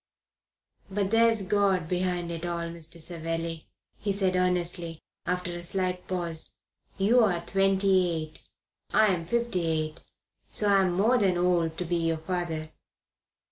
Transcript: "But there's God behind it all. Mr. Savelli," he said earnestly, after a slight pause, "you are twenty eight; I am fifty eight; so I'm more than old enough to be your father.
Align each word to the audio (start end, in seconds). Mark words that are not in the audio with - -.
"But 0.89 1.11
there's 1.11 1.43
God 1.47 1.87
behind 1.87 2.31
it 2.31 2.43
all. 2.43 2.71
Mr. 2.71 2.99
Savelli," 2.99 3.67
he 3.99 4.11
said 4.11 4.35
earnestly, 4.35 4.99
after 5.27 5.55
a 5.55 5.61
slight 5.61 6.07
pause, 6.07 6.53
"you 6.97 7.19
are 7.23 7.45
twenty 7.45 8.09
eight; 8.09 8.41
I 8.91 9.13
am 9.13 9.25
fifty 9.25 9.67
eight; 9.67 10.01
so 10.51 10.69
I'm 10.69 10.93
more 10.93 11.19
than 11.19 11.37
old 11.37 11.65
enough 11.65 11.77
to 11.77 11.85
be 11.85 11.97
your 11.97 12.17
father. 12.17 12.71